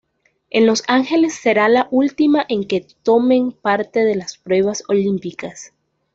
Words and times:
En 0.49 0.65
Los 0.65 0.81
Ángeles 0.87 1.35
será 1.35 1.69
la 1.69 1.87
última 1.91 2.43
en 2.49 2.63
que 2.63 2.81
tomen 3.03 3.51
parte 3.51 4.03
de 4.03 4.15
las 4.15 4.35
pruebas 4.39 4.83
olímpicas. 4.87 5.73